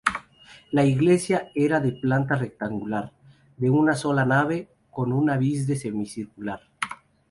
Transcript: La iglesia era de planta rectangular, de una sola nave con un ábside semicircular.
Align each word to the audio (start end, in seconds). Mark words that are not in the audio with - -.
La 0.71 0.83
iglesia 0.83 1.51
era 1.53 1.79
de 1.79 1.91
planta 1.91 2.33
rectangular, 2.33 3.13
de 3.57 3.69
una 3.69 3.93
sola 3.93 4.25
nave 4.25 4.67
con 4.89 5.13
un 5.13 5.29
ábside 5.29 5.75
semicircular. 5.75 6.61